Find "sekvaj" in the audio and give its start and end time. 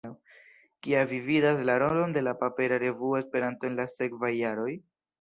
3.97-4.35